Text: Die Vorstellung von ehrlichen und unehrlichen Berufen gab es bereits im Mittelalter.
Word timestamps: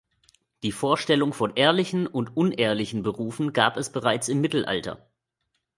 Die 0.63 0.71
Vorstellung 0.71 1.31
von 1.31 1.53
ehrlichen 1.55 2.07
und 2.07 2.35
unehrlichen 2.35 3.03
Berufen 3.03 3.53
gab 3.53 3.77
es 3.77 3.91
bereits 3.91 4.29
im 4.29 4.41
Mittelalter. 4.41 5.07